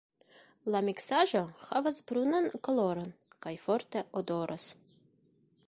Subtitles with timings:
[0.75, 3.13] La miksaĵo havas brunan koloron
[3.47, 4.67] kaj forte odoras.